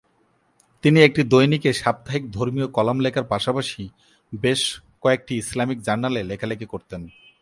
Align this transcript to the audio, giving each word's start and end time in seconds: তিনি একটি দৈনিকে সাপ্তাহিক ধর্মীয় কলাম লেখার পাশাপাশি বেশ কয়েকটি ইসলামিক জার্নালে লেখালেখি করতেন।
তিনি 0.83 0.99
একটি 1.01 1.21
দৈনিকে 1.23 1.71
সাপ্তাহিক 1.73 2.23
ধর্মীয় 2.31 2.67
কলাম 2.67 2.97
লেখার 2.99 3.25
পাশাপাশি 3.25 3.83
বেশ 4.33 4.61
কয়েকটি 5.01 5.33
ইসলামিক 5.37 5.79
জার্নালে 5.81 6.21
লেখালেখি 6.23 6.65
করতেন। 6.65 7.01